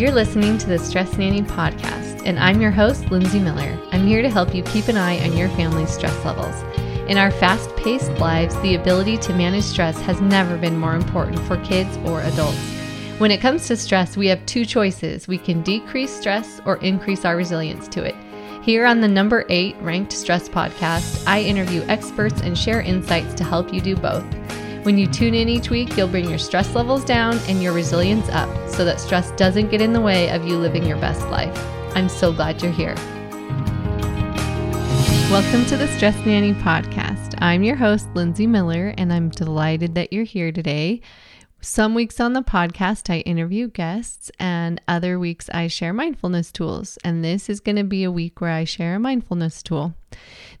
[0.00, 3.78] You're listening to the Stress Nanny podcast, and I'm your host, Lindsay Miller.
[3.92, 6.56] I'm here to help you keep an eye on your family's stress levels.
[7.06, 11.38] In our fast paced lives, the ability to manage stress has never been more important
[11.40, 12.56] for kids or adults.
[13.18, 17.26] When it comes to stress, we have two choices we can decrease stress or increase
[17.26, 18.14] our resilience to it.
[18.62, 23.44] Here on the number eight ranked stress podcast, I interview experts and share insights to
[23.44, 24.24] help you do both.
[24.82, 28.26] When you tune in each week, you'll bring your stress levels down and your resilience
[28.30, 31.54] up so that stress doesn't get in the way of you living your best life.
[31.94, 32.94] I'm so glad you're here.
[35.30, 37.34] Welcome to the Stress Nanny podcast.
[37.42, 41.02] I'm your host, Lindsay Miller, and I'm delighted that you're here today.
[41.62, 46.96] Some weeks on the podcast, I interview guests, and other weeks, I share mindfulness tools.
[47.04, 49.92] And this is going to be a week where I share a mindfulness tool.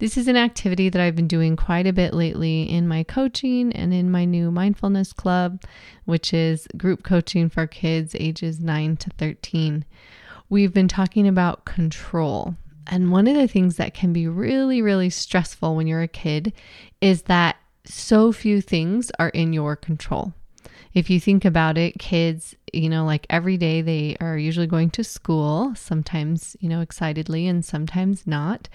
[0.00, 3.72] This is an activity that I've been doing quite a bit lately in my coaching
[3.72, 5.62] and in my new mindfulness club,
[6.04, 9.84] which is group coaching for kids ages 9 to 13.
[10.48, 12.56] We've been talking about control.
[12.88, 16.52] And one of the things that can be really, really stressful when you're a kid
[17.00, 20.34] is that so few things are in your control
[20.94, 24.90] if you think about it, kids, you know, like every day they are usually going
[24.90, 28.68] to school, sometimes, you know, excitedly and sometimes not.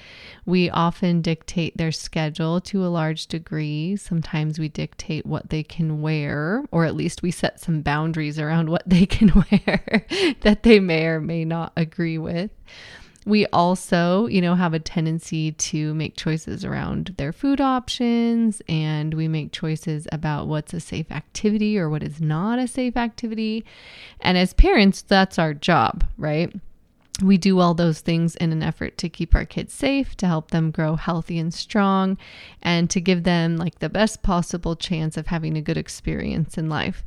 [0.45, 3.95] We often dictate their schedule to a large degree.
[3.95, 8.69] Sometimes we dictate what they can wear, or at least we set some boundaries around
[8.69, 10.05] what they can wear
[10.41, 12.51] that they may or may not agree with.
[13.25, 19.13] We also, you know, have a tendency to make choices around their food options and
[19.13, 23.63] we make choices about what's a safe activity or what is not a safe activity.
[24.19, 26.53] And as parents, that's our job, right?
[27.21, 30.51] We do all those things in an effort to keep our kids safe, to help
[30.51, 32.17] them grow healthy and strong,
[32.61, 36.67] and to give them like the best possible chance of having a good experience in
[36.69, 37.03] life.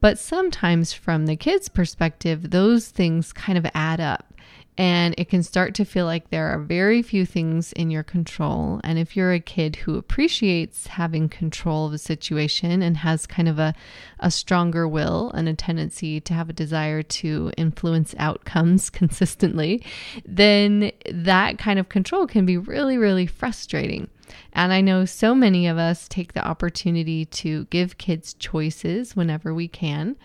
[0.00, 4.34] But sometimes, from the kids' perspective, those things kind of add up
[4.78, 8.80] and it can start to feel like there are very few things in your control.
[8.84, 13.48] And if you're a kid who appreciates having control of a situation and has kind
[13.48, 13.74] of a,
[14.20, 19.82] a stronger will and a tendency to have a desire to influence outcomes consistently,
[20.26, 24.08] then that kind of control can be really, really frustrating.
[24.52, 29.54] And I know so many of us take the opportunity to give kids choices whenever
[29.54, 30.16] we can.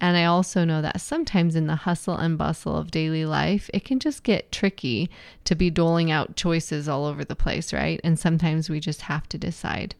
[0.00, 3.84] And I also know that sometimes in the hustle and bustle of daily life, it
[3.84, 5.10] can just get tricky
[5.44, 8.00] to be doling out choices all over the place, right?
[8.02, 9.94] And sometimes we just have to decide.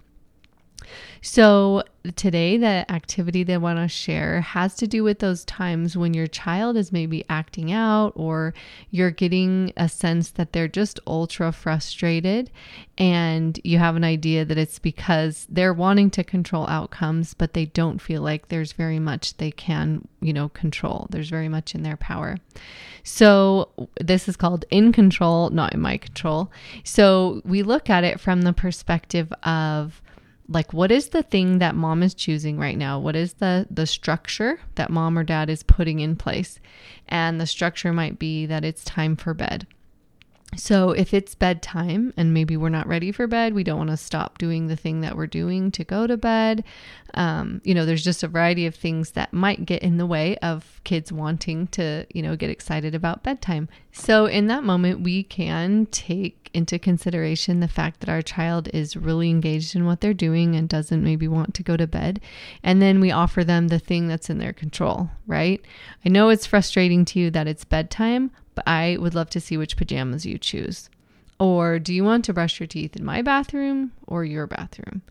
[1.22, 1.82] So,
[2.16, 6.14] today, the activity that I want to share has to do with those times when
[6.14, 8.54] your child is maybe acting out or
[8.90, 12.50] you're getting a sense that they're just ultra frustrated
[12.96, 17.66] and you have an idea that it's because they're wanting to control outcomes, but they
[17.66, 21.06] don't feel like there's very much they can, you know, control.
[21.10, 22.38] There's very much in their power.
[23.02, 23.70] So,
[24.00, 26.50] this is called in control, not in my control.
[26.84, 30.00] So, we look at it from the perspective of
[30.50, 32.98] like what is the thing that mom is choosing right now?
[32.98, 36.58] What is the the structure that mom or dad is putting in place?
[37.08, 39.66] And the structure might be that it's time for bed
[40.56, 43.96] so, if it's bedtime and maybe we're not ready for bed, we don't want to
[43.96, 46.64] stop doing the thing that we're doing to go to bed.
[47.14, 50.36] Um, you know, there's just a variety of things that might get in the way
[50.38, 53.68] of kids wanting to, you know, get excited about bedtime.
[53.92, 58.96] So, in that moment, we can take into consideration the fact that our child is
[58.96, 62.20] really engaged in what they're doing and doesn't maybe want to go to bed.
[62.64, 65.64] And then we offer them the thing that's in their control, right?
[66.04, 68.32] I know it's frustrating to you that it's bedtime
[68.66, 70.90] I would love to see which pajamas you choose.
[71.38, 75.02] Or do you want to brush your teeth in my bathroom or your bathroom?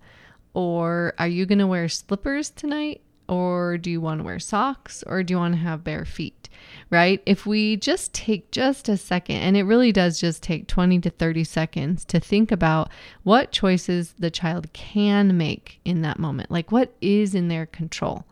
[0.53, 3.01] Or are you going to wear slippers tonight?
[3.27, 5.03] Or do you want to wear socks?
[5.05, 6.49] Or do you want to have bare feet?
[6.89, 7.21] Right?
[7.25, 11.09] If we just take just a second, and it really does just take 20 to
[11.09, 12.91] 30 seconds to think about
[13.23, 18.25] what choices the child can make in that moment, like what is in their control.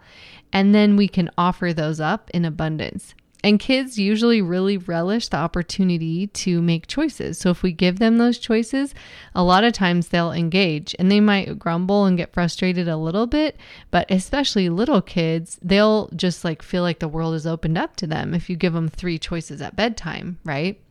[0.52, 3.14] And then we can offer those up in abundance.
[3.44, 7.38] And kids usually really relish the opportunity to make choices.
[7.38, 8.96] So if we give them those choices,
[9.36, 13.28] a lot of times they'll engage and they might grumble and get frustrated a little
[13.28, 13.58] bit,
[13.92, 18.08] but especially little kids, they'll just like feel like the world is opened up to
[18.08, 20.82] them if you give them three choices at bedtime, right?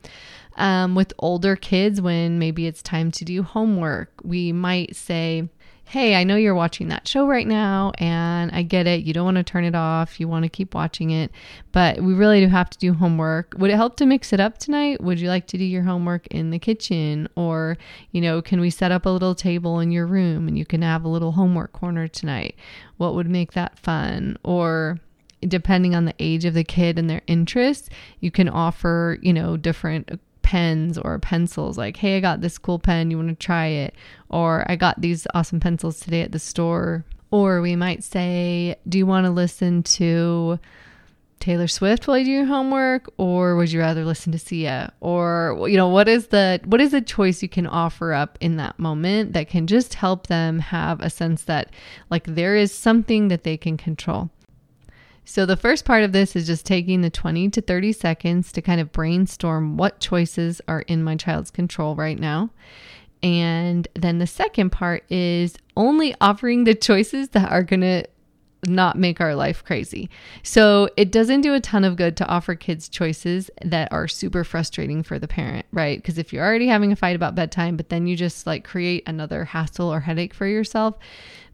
[0.56, 5.49] Um, with older kids, when maybe it's time to do homework, we might say,
[5.88, 9.04] hey, I know you're watching that show right now, and I get it.
[9.04, 10.18] You don't want to turn it off.
[10.18, 11.30] You want to keep watching it,
[11.70, 13.54] but we really do have to do homework.
[13.56, 15.00] Would it help to mix it up tonight?
[15.00, 17.28] Would you like to do your homework in the kitchen?
[17.36, 17.78] Or,
[18.10, 20.82] you know, can we set up a little table in your room and you can
[20.82, 22.56] have a little homework corner tonight?
[22.96, 24.38] What would make that fun?
[24.42, 24.98] Or,
[25.42, 29.56] depending on the age of the kid and their interests, you can offer, you know,
[29.56, 33.66] different pens or pencils like, hey, I got this cool pen, you want to try
[33.66, 33.96] it?
[34.31, 37.04] Or I got these awesome pencils today at the store.
[37.32, 40.60] Or we might say, do you want to listen to
[41.40, 45.66] Taylor Swift while you do your homework or would you rather listen to Sia or
[45.69, 48.78] you know what is the what is the choice you can offer up in that
[48.78, 51.72] moment that can just help them have a sense that
[52.08, 54.31] like there is something that they can control.
[55.28, 58.62] So the first part of this is just taking the 20 to 30 seconds to
[58.62, 62.50] kind of brainstorm what choices are in my child's control right now.
[63.25, 68.05] And then the second part is only offering the choices that are going to
[68.66, 70.10] not make our life crazy.
[70.42, 74.44] So it doesn't do a ton of good to offer kids choices that are super
[74.44, 75.98] frustrating for the parent, right?
[75.98, 79.04] Because if you're already having a fight about bedtime, but then you just like create
[79.06, 80.96] another hassle or headache for yourself,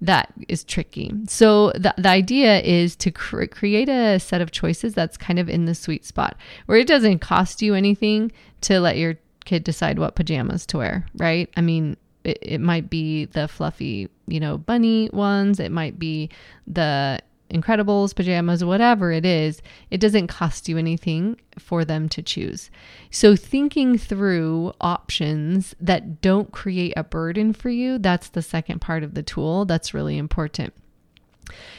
[0.00, 1.12] that is tricky.
[1.28, 5.48] So the, the idea is to cr- create a set of choices that's kind of
[5.48, 8.32] in the sweet spot where it doesn't cost you anything
[8.62, 11.50] to let your kid decide what pajamas to wear, right?
[11.56, 15.60] I mean, it, it might be the fluffy, you know, bunny ones.
[15.60, 16.30] It might be
[16.66, 17.20] the
[17.52, 19.60] Incredibles pajamas, whatever it is,
[19.90, 22.70] it doesn't cost you anything for them to choose.
[23.10, 29.02] So, thinking through options that don't create a burden for you, that's the second part
[29.02, 30.72] of the tool that's really important.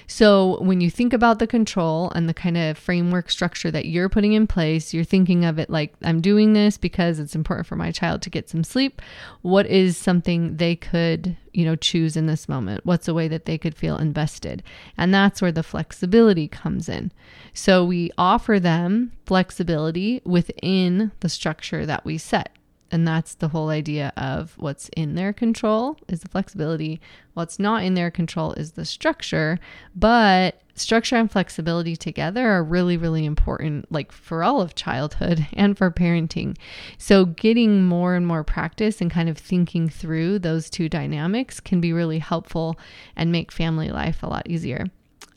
[0.08, 4.10] So, when you think about the control and the kind of framework structure that you're
[4.10, 7.76] putting in place, you're thinking of it like, I'm doing this because it's important for
[7.76, 9.02] my child to get some sleep.
[9.42, 12.86] What is something they could, you know, choose in this moment?
[12.86, 14.64] What's a way that they could feel invested?
[14.98, 17.12] And that's where the flexibility comes in.
[17.54, 22.52] So, we offer them flexibility within the structure that we set.
[22.94, 27.02] And that's the whole idea of what's in their control is the flexibility.
[27.34, 29.58] What's not in their control is the structure.
[29.96, 35.76] But structure and flexibility together are really, really important, like for all of childhood and
[35.76, 36.56] for parenting.
[37.00, 41.82] So, getting more and more practice and kind of thinking through those two dynamics can
[41.82, 42.78] be really helpful
[43.16, 44.86] and make family life a lot easier.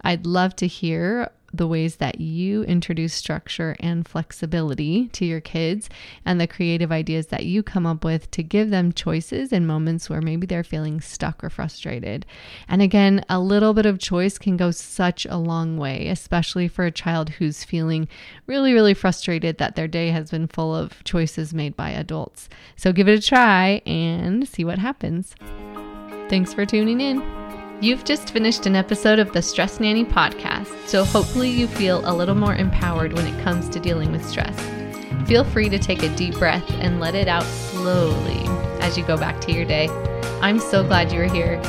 [0.02, 5.88] I'd love to hear the ways that you introduce structure and flexibility to your kids
[6.24, 10.08] and the creative ideas that you come up with to give them choices in moments
[10.08, 12.26] where maybe they're feeling stuck or frustrated.
[12.68, 16.84] And again, a little bit of choice can go such a long way, especially for
[16.84, 18.08] a child who's feeling
[18.46, 22.48] really, really frustrated that their day has been full of choices made by adults.
[22.76, 25.34] So give it a try and see what happens.
[26.28, 27.35] Thanks for tuning in.
[27.78, 32.16] You've just finished an episode of the Stress Nanny podcast, so hopefully you feel a
[32.16, 34.58] little more empowered when it comes to dealing with stress.
[35.28, 38.40] Feel free to take a deep breath and let it out slowly
[38.80, 39.88] as you go back to your day.
[40.40, 41.60] I'm so glad you are here.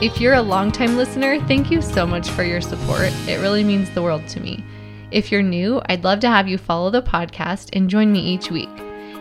[0.00, 3.12] If you're a longtime listener, thank you so much for your support.
[3.26, 4.64] It really means the world to me.
[5.10, 8.52] If you're new, I'd love to have you follow the podcast and join me each
[8.52, 8.70] week.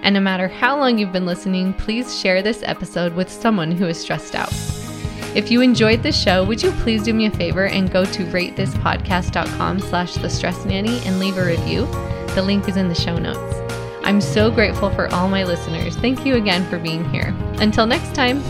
[0.04, 3.88] And no matter how long you've been listening, please share this episode with someone who
[3.88, 4.54] is stressed out.
[5.38, 8.25] If you enjoyed the show, would you please do me a favor and go to
[8.25, 11.86] ratethispodcast.com slash the stress nanny and leave a review?
[12.34, 13.56] The link is in the show notes.
[14.04, 15.95] I'm so grateful for all my listeners.
[15.95, 17.36] Thank you again for being here.
[17.60, 18.42] Until next time.